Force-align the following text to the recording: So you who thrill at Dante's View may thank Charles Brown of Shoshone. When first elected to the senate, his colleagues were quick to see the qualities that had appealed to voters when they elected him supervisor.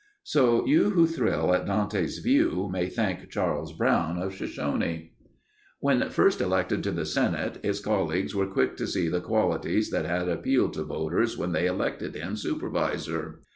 So 0.23 0.65
you 0.65 0.89
who 0.89 1.05
thrill 1.05 1.53
at 1.53 1.67
Dante's 1.67 2.17
View 2.23 2.67
may 2.71 2.87
thank 2.89 3.29
Charles 3.29 3.71
Brown 3.73 4.17
of 4.17 4.33
Shoshone. 4.33 5.11
When 5.79 6.09
first 6.09 6.41
elected 6.41 6.81
to 6.85 6.91
the 6.91 7.05
senate, 7.05 7.59
his 7.63 7.79
colleagues 7.79 8.33
were 8.33 8.47
quick 8.51 8.75
to 8.77 8.87
see 8.87 9.09
the 9.09 9.21
qualities 9.21 9.91
that 9.91 10.05
had 10.05 10.27
appealed 10.27 10.73
to 10.73 10.83
voters 10.85 11.37
when 11.37 11.51
they 11.51 11.67
elected 11.67 12.15
him 12.15 12.35
supervisor. 12.35 13.41